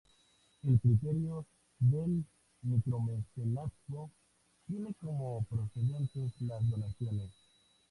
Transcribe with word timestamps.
El 0.63 0.79
criterio 0.79 1.45
del 1.77 2.25
micromecenazgo 2.63 4.09
tiene 4.65 4.95
como 4.95 5.45
precedentes 5.47 6.33
las 6.41 6.67
donaciones. 6.71 7.29